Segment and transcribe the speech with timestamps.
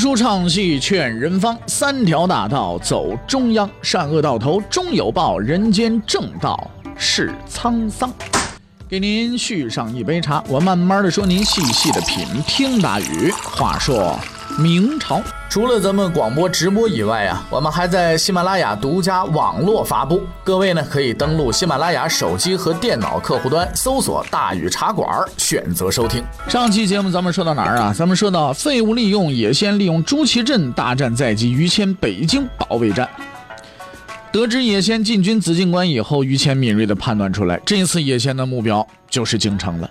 [0.00, 8.10] 书唱戏劝人方，三条大道走中央，善恶到头终有报，人间正道是沧桑。
[8.88, 12.26] 给您续上一杯茶，我慢慢的说，您细细的品。
[12.46, 14.18] 听大雨，话说
[14.58, 15.20] 明朝，
[15.50, 20.22] 除了咱们广播直播以外啊，我们还在喜马拉雅独家网络发布。
[20.44, 26.22] 各位呢，可以登录喜马拉雅手机和电脑客户端，搜索“大禹茶馆”，选择收听。
[26.46, 27.92] 上期节目咱们说到哪儿啊？
[27.92, 33.08] 咱们说到废物利用，野先利用朱祁镇大战在即，于谦北京保卫战。
[34.30, 39.90] 得知野先进军紫禁关以后，于谦敏锐地判断出来，这次野先的目标就是京城了。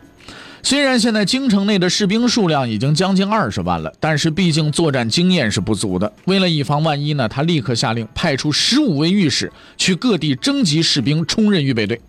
[0.61, 6.11] 虽然现在京城内的士兵数量已经将近二十万了，但是毕竟作战经验是不足的。
[6.25, 11.99] 为了以防万一呢，他立刻下令派出十五位御史去各地征集士兵，充任预备队。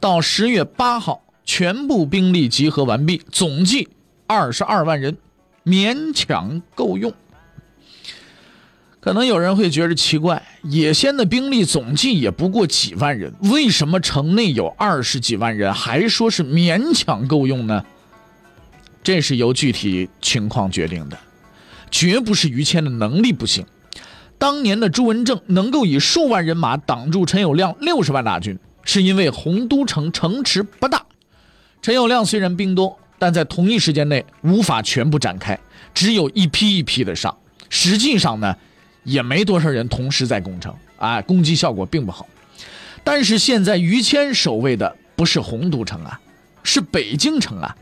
[0.00, 3.88] 到十月八号，全部兵力集合完毕，总计
[4.26, 5.16] 二十二万人，
[5.64, 7.12] 勉强够用。
[9.00, 17.82] 可能有人会觉得奇怪，野先的兵力总计也不过几万人，为什么城内有二十几万人，还说是勉强够用呢？
[19.02, 21.18] 这是由具体情况决定的，
[21.90, 23.64] 绝不是于谦的能力不行。
[24.36, 31.06] 当年的朱文正能够以数万人马挡住陈友谅六十万大军，是因为洪都城城池不大。
[31.80, 35.58] 陈友谅虽然兵多，但在同一时间内无法全部展开，
[35.94, 37.34] 只有一批一批的上。
[37.70, 38.54] 实际上呢？
[39.04, 42.28] 也没多少人同时在攻城啊，攻击效果并不好。
[43.02, 46.20] 但是现在于谦守卫的不是洪都城啊，
[46.62, 47.74] 是北京城啊，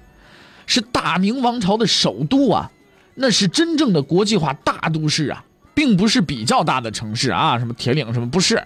[0.67, 2.71] 是大明王朝的首都啊，
[3.15, 5.45] 那是真正的国际化大都市啊，
[5.75, 8.63] 并不是比较大的城市啊，什么铁岭什么不是，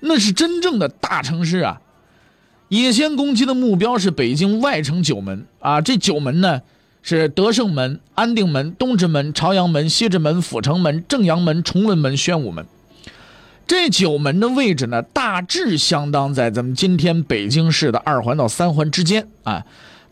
[0.00, 1.80] 那是真正的大城市啊。
[2.68, 6.62] 野先攻击的目标是北京外城九门啊，这九门呢？
[7.02, 12.66] 是德胜门、安定门、东直门、朝阳门、西直门、阜成门、正阳门、崇文门、宣武门。
[13.66, 19.64] 这九门的位置呢，大致相当在咱们今天北京市的二环到三环之间啊。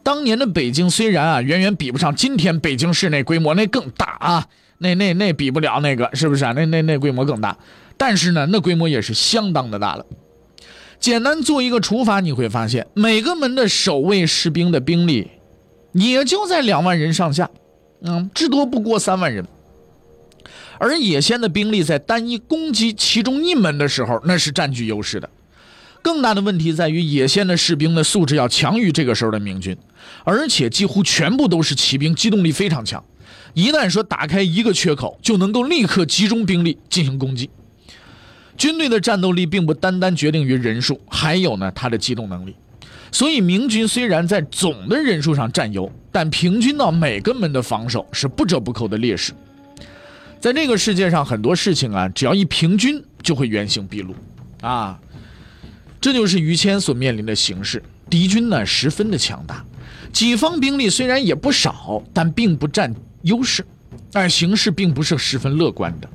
[0.05, 4.47] 当年的北京虽然啊，远远比不上今天北京市那规模，那更大啊，
[4.79, 6.53] 那那那比不了那个，是不是啊？
[6.53, 7.59] 那那那规模更大，
[7.97, 10.07] 但是呢，那规模也是相当的大了。
[11.01, 15.29] 简单做一个除法，你会发现每个门的守卫士兵的兵力。
[16.01, 17.51] 也就在两万人上下，
[18.03, 19.45] 嗯，至多不过三万人。
[20.79, 25.29] 而野先的兵力在单一攻击其中一门的时候，那是占据优势的。
[26.01, 29.77] 更大的问题在于，野先的士兵的素质要强于这个时候的明军，
[30.23, 33.03] 而且几乎全部都是骑兵，机动力非常强。
[33.55, 37.51] 一旦说打开一个缺口，就能够立刻集中兵力进行攻击。
[38.57, 42.55] 军队的战斗力并不单单决定于人数，还有呢，他的机动能力。
[43.11, 49.33] 所以明军虽然在总的人数上占优，但平均到每个门的防守是不折不扣的劣势。
[50.41, 54.15] 在这个世界上，很多事情啊，只要一平均，就会原形毕露，
[54.61, 54.99] 啊，
[56.01, 57.83] 这就是于谦所面临的形势。
[58.09, 59.65] 敌军呢，十分的强大，
[60.13, 63.67] 己方兵力虽然也不少，但并不占优势，
[64.13, 66.09] 但形势并不是十分乐观的。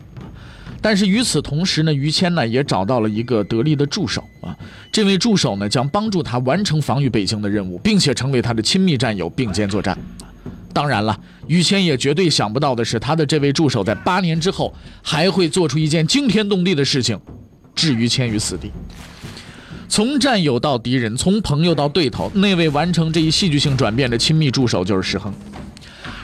[0.83, 4.55] 但是与此同时呢，于谦呢也找到了一个得力的助手啊，
[4.91, 9.97] 这位助手呢将帮助他完成防御北京的任务，并且成为他的亲密战友，并肩作战。
[10.73, 11.17] 当然了，
[11.47, 17.17] 于谦也绝对想不到的是，他的这位助手在八年之后还会做出一件惊天动地的事情，
[17.73, 18.69] 置于谦于死地。
[19.87, 25.31] 从战友到敌人，从朋友到对头，那位完成这一戏剧性转变的亲密助手就是石亨。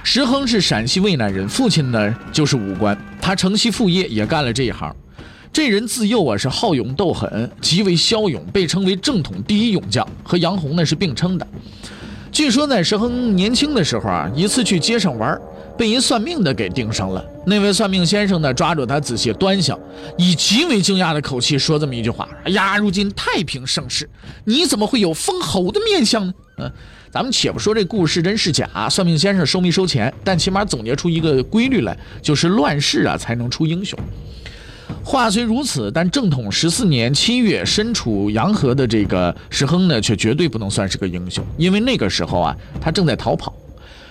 [0.03, 4.95] 石亨是陕西渭南人，父亲呢就是武官，他承袭父业也干了这一行。
[5.51, 11.47] 这人自幼啊是好勇斗狠，极为骁勇，被称为正统第一勇将，和杨洪呢是并称的。
[12.31, 15.39] 据说在石亨年轻的时候啊，一次去街上玩，
[15.77, 17.23] 被一算命的给盯上了。
[17.45, 19.77] 那位算命先生呢抓住他仔细端详，
[20.17, 24.09] 以极为惊讶的口气说这么一句话：“哎呀，如今太平盛世，
[24.45, 26.71] 你怎么会有封侯的面相呢？”嗯。
[27.11, 33.97] 咱们且不说这故事真是假，算命先生收没收钱，但起码总结出一个规律来，就是乱世啊才能出英雄。
[35.03, 43.55] 话虽如此，但正统十四年七月，身处洋河的这个石亨呢，却绝对不能算是个英雄，因为那个时候啊，他正在逃跑，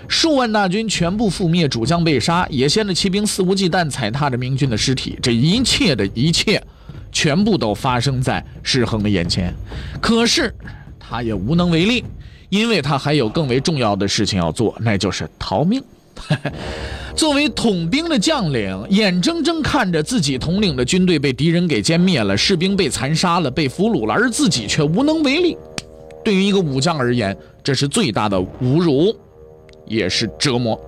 [0.09, 6.61] 数万大军全部覆灭，主将被杀，野先的骑兵肆无忌惮踩踏着明军的尸体，这一切的一切，
[7.13, 9.55] 全部都发生在石亨的眼前，
[10.01, 10.53] 可是
[10.99, 12.05] 他也无能为力。
[12.49, 15.83] 因为他还有更为重要的事情要做，那就是逃命。
[17.15, 25.57] 作为统兵的将领，眼睁睁看着自己统领的军队被敌人给歼灭了，士兵被残杀了，被俘虏了，而自己却无能为力，
[26.25, 29.15] 对于一个武将而言，这是最大的侮辱，
[29.87, 30.81] 也是折磨。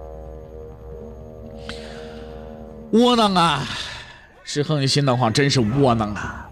[2.93, 3.69] 窝囊啊！
[4.43, 6.49] 石恒一心的话，真是窝囊啊！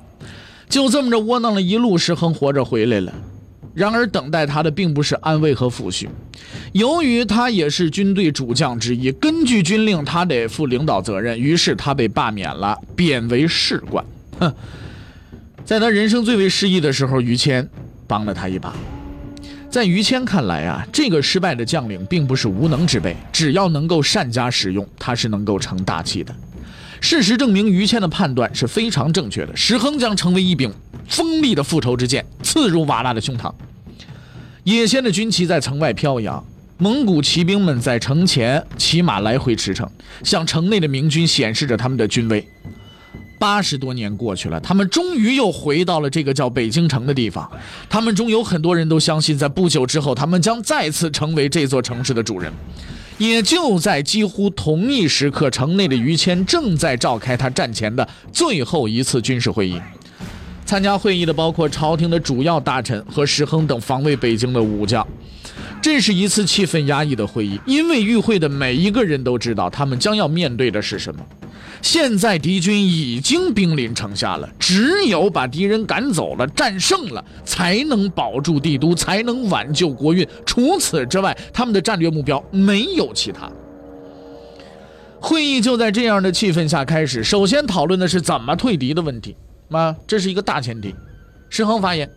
[0.68, 3.12] 就这么着窝囊了一路，石恒活着回来了。
[3.78, 6.08] 然而等待他的并不是安慰和抚恤，
[6.72, 14.04] 由于他也是军队主将之一，根据军令他得负领导责任，于是他被罢免了，贬为士官。
[14.40, 14.52] 哼，
[15.64, 17.68] 在他人生最为失意的时候，于谦
[18.08, 18.74] 帮了他一把。
[19.70, 26.34] 在于谦看来啊，这个失败的将领并不是无能之辈，只要能够善加使用，他是能够成大器的。
[27.00, 29.54] 事实证明，于谦的判断是非常正确的。
[29.54, 30.72] 石亨将成为一柄
[31.08, 33.52] 锋利的复仇之剑，刺入瓦剌的胸膛。
[34.64, 36.44] 野先的军旗在城外飘扬，
[36.76, 39.88] 蒙古骑兵们在城前骑马来回驰骋，
[40.22, 42.46] 向城内的明军显示着他们的军威。
[43.40, 47.48] 八十多年过去了，他们终于又回到了这个叫北京城的地方。
[47.88, 52.52] 他们中有很多人都相信，在不久之后，他们将再次成为这座城市的主人。
[53.16, 59.80] 也就在几乎同一时刻，城内的于谦正在召开他战前的最后一次军事会议。
[60.68, 65.06] 参加会议的包括朝廷的主要大臣和石亨等防卫北京的武将。
[65.80, 71.24] 这是一次气氛压抑的会议，因为与会的每一个人都知道他们将要面对的是什么。
[71.80, 80.28] 现在敌军已经兵临城下了，只有把敌人赶走了、战胜了，才能保住帝都，才能挽救国运。
[80.44, 83.50] 除此之外，他们的战略目标没有其他。
[85.18, 87.24] 会议就在这样的气氛下开始。
[87.24, 89.34] 首先讨论的是怎么退敌的问题，
[89.70, 90.94] 啊，这是一个大前提。
[91.50, 92.10] 石恒发言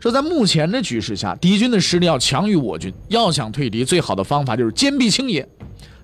[0.00, 5.48] 说，在目前的局势下，敌军的实力要强于我军，要想退敌，最好的方法就是坚壁清野，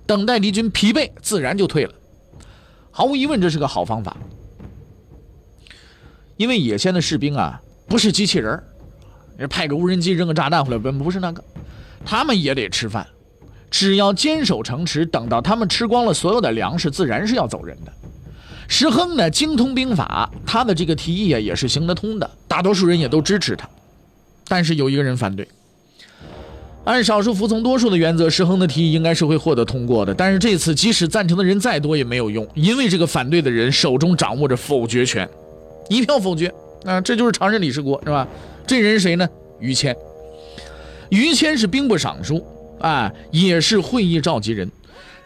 [0.05, 1.93] 等待敌军疲惫，自然就退了。
[2.91, 4.15] 毫无疑问，这是个好方法，
[6.37, 8.61] 因为野先的士兵啊，不是机器人
[9.37, 11.43] 你派个无人机扔个炸弹回来，不不是那个，
[12.05, 13.05] 他们也得吃饭，
[13.69, 17.93] 只要坚守城池，等到他们吃光了所有的粮食，自然是要走人的。
[18.71, 23.67] 石亨呢，精通兵法，他的这个提议啊，也是行得通的，大多数人也都支持他，
[24.47, 25.45] 但是有一个人反对。
[26.85, 30.13] 按少数服从多数的原则，石亨的提议应该是会获得通过的。
[30.13, 35.27] 但是这次，即使赞成的人再多也没有用，因为这个反对的人手中掌握着否决权，
[35.89, 36.53] 一票否决，
[36.85, 38.27] 啊，这就是常任理事国，是吧？
[38.67, 39.27] 这人谁呢？
[39.59, 39.95] 于谦。
[41.09, 42.45] 于谦是兵部尚书，
[42.79, 44.71] 啊，也是会议召集人。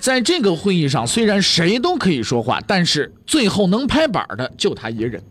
[0.04, 5.24] 在这个会议上，虽然谁都可以说话，但是最后能拍板的就他一人。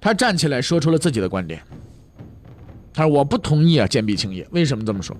[0.00, 1.60] 他站起来说出了自己的观点。
[2.94, 4.48] 他说：“我不同意啊，坚壁清野。
[4.52, 5.14] 为什么这么说？”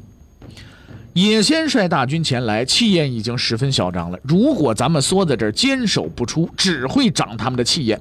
[1.12, 4.18] 野先率大军前来，气焰已经十分嚣张了。
[4.22, 8.00] 如果咱们缩在这儿坚守不出，只会长他们的气焰。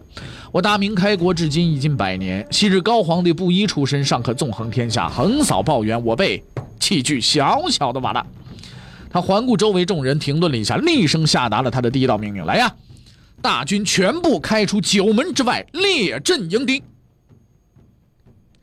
[0.54, 6.02] 我大明开国至今已近百年，昔日高皇帝布衣出身，尚可纵横天下，横扫暴元。
[6.06, 6.42] 我辈
[6.80, 8.26] 弃据小小的瓦剌。
[9.14, 12.74] 他环顾周围众人，停顿了一下，厉声下达了他的第一道命令：“来呀，
[13.44, 16.82] 大军全部开出九门之外，列阵迎敌。”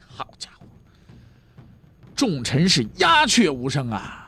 [0.08, 0.66] 好家伙，
[2.16, 4.26] 众臣是鸦雀无声啊。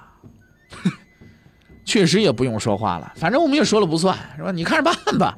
[1.84, 4.52] 确实也不用说话了，反正我们也说了不算，是吧？
[4.52, 5.36] 你看着办吧。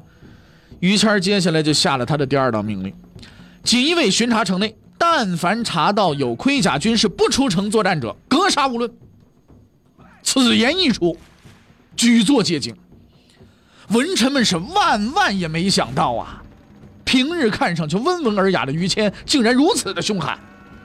[0.81, 2.93] 于谦接下来就下了他的第二道命令：
[3.63, 8.91] 锦衣卫巡查城内，但凡查到有盔甲军士不出城作战者，格杀勿论。
[10.25, 11.15] 此言一出，
[11.95, 12.75] 举座皆惊。
[13.89, 16.43] 文臣们是万万也没想到啊！
[17.05, 20.37] 平日看上去温文尔雅的于谦，竟然如此的凶悍，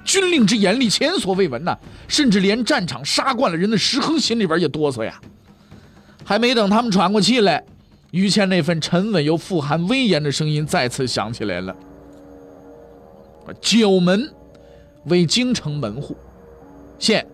[0.04, 1.76] 军令之严厉，前所未闻呐！
[2.06, 5.18] 甚至连战场杀惯了人的石亨心里边也哆嗦呀。
[6.22, 7.64] 还没等他们喘过气来，
[8.10, 11.74] 于谦那份沉稳又富含威严的声音再次响起来了
[13.62, 14.30] ：“九门
[15.06, 16.14] 为京城门户，
[16.98, 17.26] 现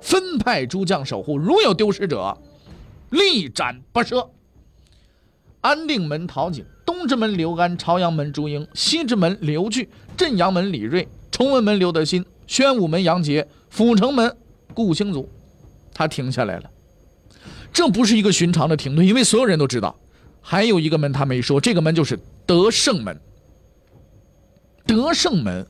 [0.00, 2.36] 分派诸将守护，如有丢失者，
[3.10, 4.28] 力斩不赦。
[5.60, 14.36] 安定门陶景，东直门刘安，朝阳门朱英，西直门刘据，镇阳门李锐，崇文门刘德新，宣武门杨杰，阜成门
[14.72, 15.28] 顾兴祖。”
[15.92, 16.70] 他停下来了。
[17.72, 19.94] 这不是一个寻常的停顿，因为所有人都知道，
[20.40, 23.20] 还有一个门他没说，这个门就是德胜门。
[24.86, 25.66] 德胜门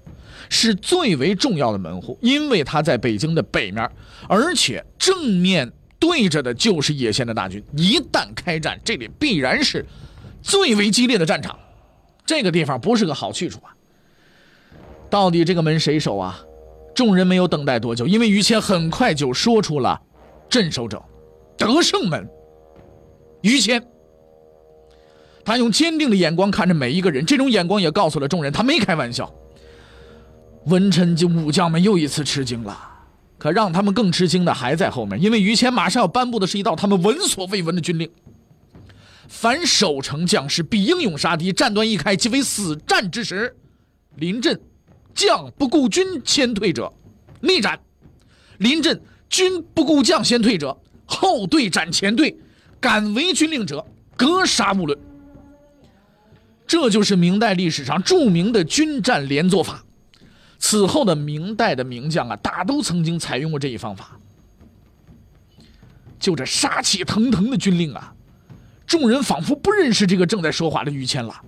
[0.51, 3.89] 是最为重要的门户，因为它在北京的北面，
[4.29, 7.63] 而且正面对着的就是野县的大军。
[7.77, 9.87] 一旦开战，这里必然是
[10.43, 11.59] 最为激烈的战场，
[12.27, 13.73] 这个地方不是个好去处啊。
[15.09, 16.39] 到底这个门谁守啊？
[16.95, 19.99] 众人没有等待多久，因为于谦很快就说出了
[20.49, 21.03] 镇守者。
[21.57, 22.29] 德胜门，
[23.43, 23.87] 于谦，
[25.45, 29.33] 他用坚定的眼光看着每一个人，这种眼光也告诉了众人，他没开玩笑。
[30.67, 32.79] 文臣及武将们又一次吃惊了，
[33.39, 38.11] 可让他们更吃惊的还在后面，因为于谦马上要颁布的是一道他们闻所未闻的军令：
[39.27, 43.57] 凡守城将士必英勇杀敌，战端一开即为死战之时。
[44.17, 44.61] 临阵，
[45.15, 46.93] 将不顾军先退者，
[47.41, 47.75] 立斩；
[48.59, 50.77] 临阵，军不顾将先退者，
[51.07, 52.37] 后队斩前队。
[52.81, 53.87] 敢违军令者，
[54.17, 54.99] 格杀勿论。
[56.67, 59.85] 这就是明代历史上著名的军战连坐法。
[60.61, 64.17] 此后的明代的名将啊，大都曾经采用过这一方法。
[66.21, 68.15] 就这杀气腾腾的军令啊，
[68.87, 71.41] 众人仿佛不认识这个正在说话的于谦了。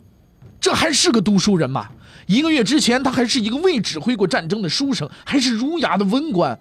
[0.58, 1.90] 这还是个读书人吗？
[2.26, 6.58] 一个月之前，他还是一个未指挥过战争的书生，还是儒雅的文官，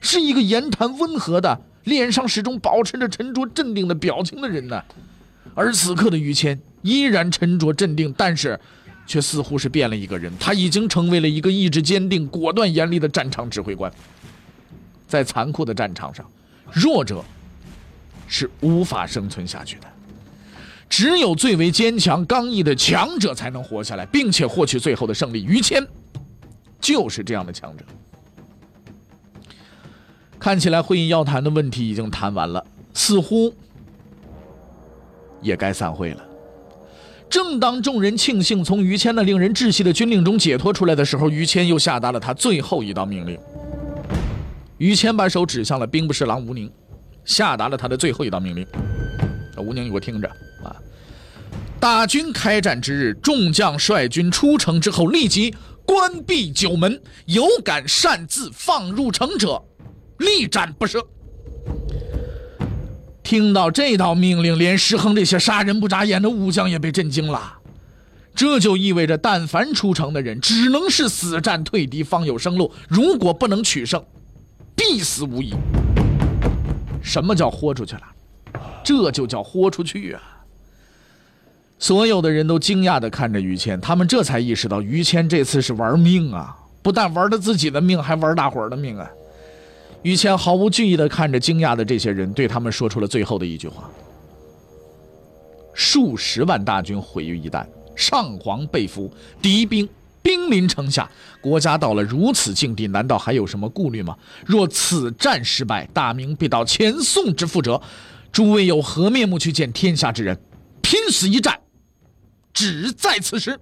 [0.00, 1.60] 是一个言谈温和的。
[1.84, 4.82] 脸上始终保持着沉着镇定的表情的人呢，
[5.54, 8.58] 而此刻的于谦依然沉着镇定，但是，
[9.06, 10.32] 却似乎是变了一个人。
[10.38, 13.92] 他已经成为了一个意志坚定、果断、严厉的战场指挥官。
[15.06, 16.24] 在残酷的战场上，
[16.72, 17.22] 弱者
[18.26, 19.86] 是无法生存下去的，
[20.88, 25.44] 只有最为坚强、刚毅的强者才能活下来，并且获取最后的胜利。
[25.44, 25.86] 于谦
[26.80, 27.84] 就是这样的强者。
[30.40, 33.54] 看起来会议要谈的问题已经谈完了，似乎
[35.40, 36.24] 也该散会了。
[37.28, 43.38] 正当众人庆幸从于谦那令人窒息的军令中解脱出来的时候，于谦又下达了他最后一道命令。
[44.78, 46.70] 于谦把手指向了兵部侍郎吴宁，
[47.24, 48.66] 下达了他的最后一道命令。
[49.58, 50.28] 吴宁，你给我听着
[50.62, 50.74] 啊！
[51.80, 55.54] 大军开战之日，众将率军出城之后，立即
[55.86, 59.62] 关闭九门，有敢擅自放入城者。
[60.18, 61.04] 力斩不赦！
[63.34, 67.54] 听到这道命令，连石亨这些杀人不眨眼的武将也被震惊了。
[68.32, 72.70] 这就意味着，但凡出城的人，只能是死战退敌，方有生路。
[72.88, 74.00] 如果不能取胜，
[74.76, 75.52] 必死无疑。
[77.02, 78.02] 什么叫豁出去了？
[78.84, 80.22] 这就叫豁出去啊！
[81.80, 86.56] 所有的人都惊讶地看着于谦，他们这才意识到，于谦这次是玩命啊！
[86.82, 89.10] 不但玩了自己的命，还玩大伙儿的命啊！
[90.04, 93.90] 于谦毫无惧意地看着惊讶的这些人，对他们说出了最后的一句话
[95.72, 99.88] ：“数十万大军毁于一旦，上皇被俘，敌兵
[100.20, 104.14] 兵临城下，国家到了如此境地，难道还有什么顾虑吗？
[104.44, 107.80] 若此战失败，大明必到前宋之覆辙，
[108.30, 110.38] 诸位有何面目去见天下之人？
[110.82, 111.58] 拼死一战，
[112.52, 113.58] 只在此时。”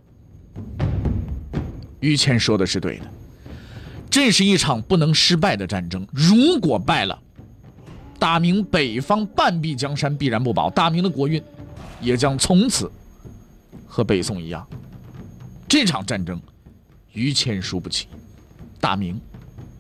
[2.01, 3.05] 于谦说的是对的。
[4.13, 6.07] 这是一场不能失败的战争。
[6.13, 7.19] 如果败了，
[8.19, 11.43] 大明北方半壁江山必然不保，大明的国运
[11.99, 12.93] 也将从此
[13.87, 14.69] 和北宋一样。
[15.67, 16.39] 这场战争，
[17.15, 18.07] 于谦输不起，
[18.79, 19.19] 大明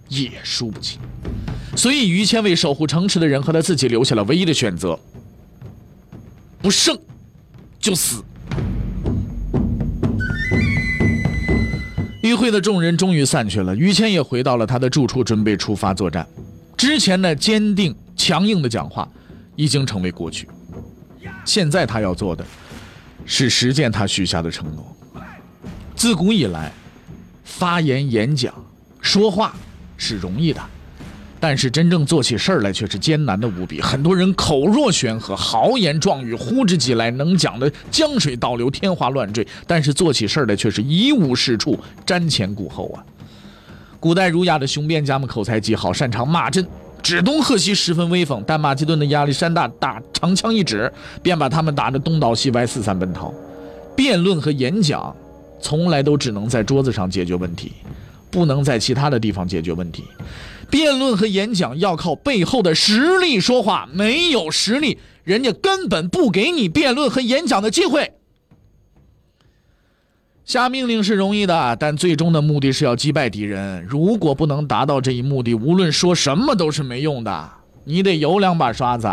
[0.09, 0.99] 也输不起。
[1.77, 4.99] 所以，于谦为守护城池的人和他自己留下了唯一的选择：
[6.63, 6.99] 不胜
[7.79, 8.25] 就死。
[12.33, 16.27] 集会的众人终于散去了，于谦也回到了他的住处，准备出发作战。
[16.79, 19.07] 之前的坚定强硬的讲话
[19.55, 20.49] 已经成为过去，
[21.45, 22.43] 现在他要做的，
[23.27, 24.97] 是实践他许下的承诺。
[25.95, 26.73] 自古以来，
[27.45, 28.55] 发言演讲、
[29.03, 29.55] 说话
[29.99, 30.63] 是容易的。
[31.43, 33.83] 但是真正做起事儿来却是艰难的无比。
[33.83, 39.45] 很多人口若悬河，豪言壮语呼之即来，能讲的江水倒流，天花乱坠。
[39.67, 43.03] 但是做起事儿来却是一无是处，瞻前顾后啊。
[43.99, 46.65] 古代儒雅的雄辩家们口才极好，擅长骂阵，
[47.03, 48.45] 指东喝西，十分威风。
[48.47, 50.93] 但马其顿的亚历山大大长枪一指，
[51.25, 53.35] 便把他们打得东倒西歪，四散奔逃。
[53.97, 55.13] 辩论和演讲，
[55.61, 57.73] 从来都只能在桌子上解决问题，
[58.31, 60.05] 不能在其他的地方解决问题。
[60.73, 68.15] 辩论和演讲要靠背后的实力说话，没有实力，人家根本不给你辩论和演讲的机会。
[70.47, 73.85] 下命令是容易的，但最终的目的是要击败敌人。
[73.87, 77.51] 如果不能达到这一目的，无论说什么都是没用的。
[77.85, 79.07] 你得有两把刷子，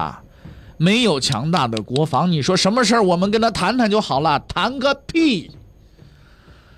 [0.78, 5.52] 没有强大的国防，你说什么事儿我们跟他谈谈就好了，谈个屁！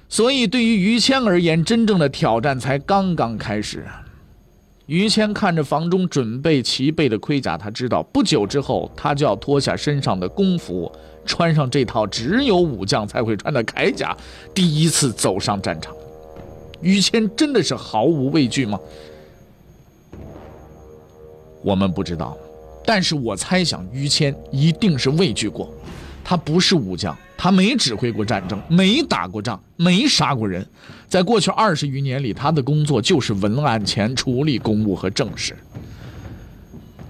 [0.10, 3.86] 所以，对于于谦而言，真正的挑战才刚刚开始。
[4.92, 10.92] 于谦看着房中准备齐备的盔甲，他知道不久之后他就要脱下身上的工服，
[11.26, 14.14] 穿上这套只有武将才会穿的铠甲，
[14.54, 15.96] 第一次走上战场。
[16.82, 18.78] 于谦真的是毫无畏惧吗？
[21.64, 22.38] 我们不知道，
[22.86, 25.74] 但是我猜想于谦一定是畏惧过。
[26.22, 27.18] 他不是武将。
[27.44, 30.64] 他没指挥过战争，没打过仗，没杀过人，
[31.10, 35.58] 在过去二十余年里，他的工作就是文案前处理公务和政事。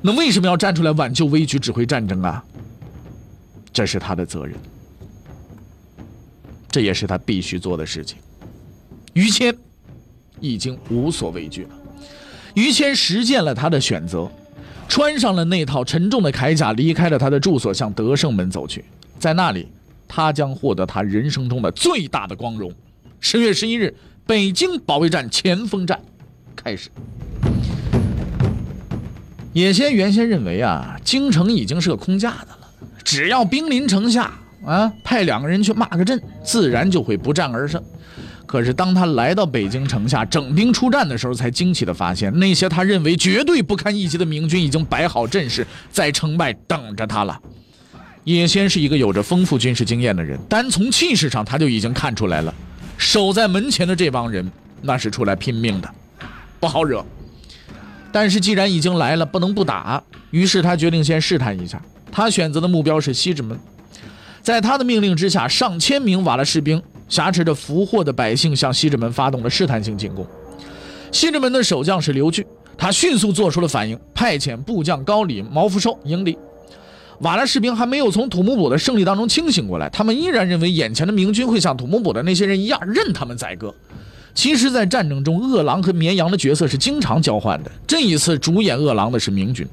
[0.02, 2.42] 那为什么要站出来挽救危局、指挥战争啊？
[3.74, 4.56] 这是他的责任，
[6.70, 8.18] 这也是他必须做的事情。
[9.12, 9.54] 于谦
[10.40, 11.70] 已经无所畏惧了，
[12.54, 14.32] 于谦实践了他的选择，
[14.88, 18.86] 穿上了那套沉重的铠甲，离开了他的住所，向德胜门走去。
[19.20, 19.68] 在那里，
[20.14, 22.70] 他将获得他人生中的最大的光荣。
[23.22, 23.96] 十月十一日，
[24.28, 25.98] 北京保卫战前锋战
[26.54, 26.90] 开始。
[29.54, 32.68] 野先原先认为啊，京城已经是个空架子了，
[33.06, 34.34] 只要兵临城下
[34.66, 37.82] 啊，派两个人去骂个阵，自然就会不战而胜。
[38.46, 47.40] 可是当他来到北京城下整兵出战的时候，才惊奇的发现，那些他认为绝对不堪一击的明军已经摆好阵势，在城外等着他了。
[48.24, 52.54] 野先是一个有着丰富军事经验的人，单从气势上他就已经看出来了，
[52.98, 54.50] 守在门前的这帮人
[54.82, 55.90] 那是出来拼命的，
[56.60, 57.04] 不好惹。
[58.12, 60.04] 但是既然已经来了，不能不打。
[60.30, 61.82] 于是他决定先试探一下。
[62.12, 63.58] 他选择的目标是西直门，
[64.42, 70.28] 在他的命令之下，上千名瓦剌士兵挟持着俘获的百姓向西直门发动了试探性进攻。
[71.12, 72.46] 西直门的守将是刘据，
[72.78, 76.38] 他迅速做出了反应，派遣部将高礼、毛福寿迎敌。
[77.22, 83.74] 瓦剌士兵还没有从土木堡的胜利当中清醒过来，他们依然认为眼前的明军会像土木堡的那些人一样，任他们宰割。
[84.34, 87.72] 其实，在战争中，饿狼和绵羊的角色是经常交换的。
[87.86, 89.68] 这一次，主演饿狼的是明军。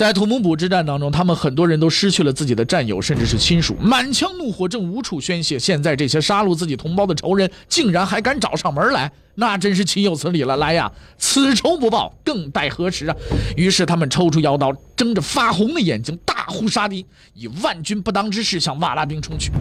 [0.00, 5.58] 在土木堡之战当中，他们很多人都失去了自己的战友，甚至是亲属，满腔怒火正无处宣泄。
[5.58, 10.56] 现在，这些杀戮自己同胞的仇人，竟然还敢找上门来，那真是岂有此理了！
[10.56, 13.16] 来呀，此仇不报，更待何时啊？
[13.58, 17.04] 于是，他们抽出腰刀，睁着发红的眼睛，大呼杀敌，
[17.34, 19.52] 以万军不当之势向瓦剌兵冲去。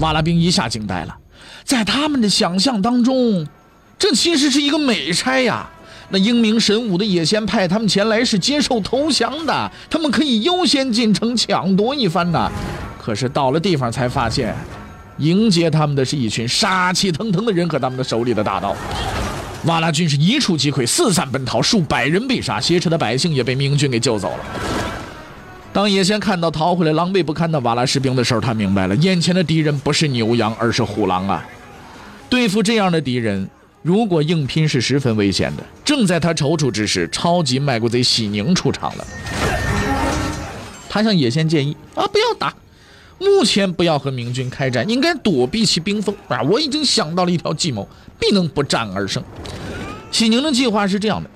[0.00, 1.16] 瓦剌兵一下惊呆了。
[1.64, 3.48] 在他们的想象当中，
[3.98, 5.70] 这其实是一个美差呀。
[6.10, 12.50] 那英明神武的野先派他们前来是接受投降的，他们可以优先进城抢夺一番呐。
[13.00, 14.54] 可是到了地方才发现，
[15.18, 18.76] 迎接他们的是一群杀气腾腾的人和他们的手里的大刀。
[19.64, 24.44] 瓦剌军是一触即溃，四散奔逃，数百人被杀，挟持的百姓也被明军给救走了。
[25.72, 31.44] 当野先看到逃回来狼狈不堪的瓦剌士兵的时候，他明白了，眼前的敌人不是牛羊，而是虎狼啊！
[32.28, 33.48] 对付这样的敌人，
[33.84, 35.62] 如果硬拼是十分危险的。
[35.84, 39.06] 正在他踌躇之时，超级卖国贼喜宁出场了。
[40.88, 42.54] 他向野先建议啊，不要打，
[43.18, 46.40] 目前不要和明军开战，应该躲避其兵锋啊！
[46.40, 47.86] 我已经想到了一条计谋，
[48.18, 49.22] 必能不战而胜。
[50.10, 51.28] 喜宁的计划是这样的。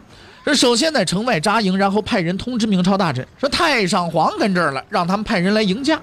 [0.46, 6.00] 这首先在城外扎营，然后派人通知明朝大臣，说太上皇跟这儿了，让他们派人来迎驾。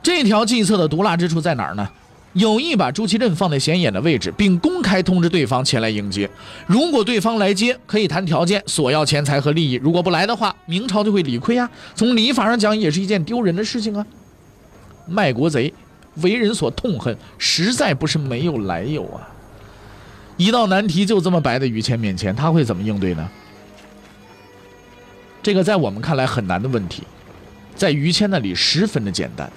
[0.00, 1.88] 这条计策的毒辣之处在哪儿呢？
[2.34, 6.28] 有意把朱祁镇放在显眼的位置，并公开通知对方前来迎接。
[6.66, 11.70] 如果对方来接，可以谈条件，索要钱财和利益；如果不来的话，明朝就会理亏啊。
[11.94, 14.04] 从礼法上讲，也是一件丢人的事情啊。
[15.06, 15.72] 卖国贼
[16.16, 19.28] 为人所痛恨，实在不是没有来由啊。
[20.36, 23.28] 一道难题就这么摆在于谦面前，他会怎么应对呢？
[25.40, 27.04] 这个在我们看来很难的问题，
[27.76, 29.48] 在于谦那里十分的简单。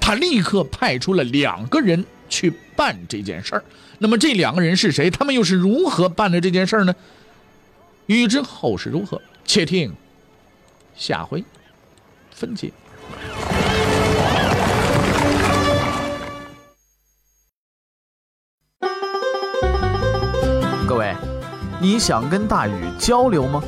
[0.00, 3.64] 他立刻派出了两个人去办这件事儿。
[3.98, 5.10] 那么这两个人是谁？
[5.10, 6.94] 他们又是如何办的这件事儿呢？
[8.06, 9.94] 欲知后事如何，且听
[10.94, 11.42] 下回
[12.30, 12.72] 分解。
[20.86, 21.14] 各位
[21.80, 23.62] 你想跟大禹交流吗？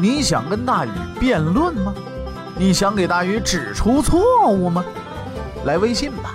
[0.00, 1.94] 你想跟大禹辩论吗？
[2.56, 4.84] 你想给大禹指出错误吗？
[5.64, 6.34] 来微信吧，